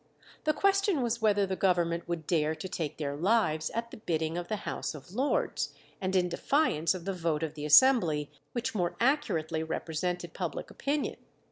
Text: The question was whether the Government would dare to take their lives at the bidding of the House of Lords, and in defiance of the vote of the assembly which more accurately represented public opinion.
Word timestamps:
The 0.45 0.53
question 0.53 1.03
was 1.03 1.21
whether 1.21 1.45
the 1.45 1.55
Government 1.55 2.07
would 2.09 2.25
dare 2.25 2.55
to 2.55 2.67
take 2.67 2.97
their 2.97 3.15
lives 3.15 3.69
at 3.69 3.91
the 3.91 3.97
bidding 3.97 4.35
of 4.35 4.47
the 4.47 4.55
House 4.65 4.95
of 4.95 5.11
Lords, 5.13 5.75
and 6.01 6.15
in 6.15 6.27
defiance 6.27 6.95
of 6.95 7.05
the 7.05 7.13
vote 7.13 7.43
of 7.43 7.53
the 7.53 7.65
assembly 7.65 8.31
which 8.51 8.73
more 8.73 8.95
accurately 8.99 9.61
represented 9.61 10.33
public 10.33 10.71
opinion. 10.71 11.17